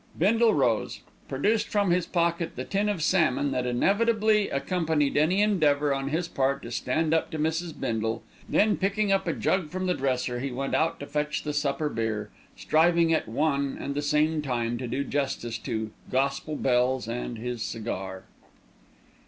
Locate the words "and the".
13.79-14.01